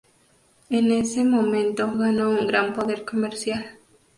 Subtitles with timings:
[0.71, 3.77] En ese momento ganó un gran poder comercial.